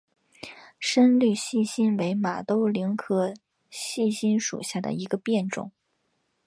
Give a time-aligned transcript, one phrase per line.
[0.79, 3.35] 深绿细辛为马兜铃科
[3.69, 5.71] 细辛属下的一个变种。